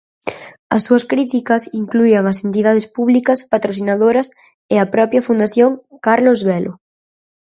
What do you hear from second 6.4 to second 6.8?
Velo.